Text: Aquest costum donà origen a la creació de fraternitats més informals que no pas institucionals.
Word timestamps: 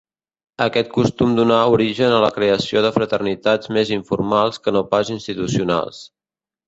Aquest 0.63 0.87
costum 0.95 1.35
donà 1.39 1.57
origen 1.75 2.15
a 2.15 2.21
la 2.25 2.31
creació 2.37 2.83
de 2.85 2.91
fraternitats 2.95 3.73
més 3.77 3.93
informals 3.99 4.59
que 4.65 4.75
no 4.79 4.83
pas 4.95 5.13
institucionals. 5.19 6.01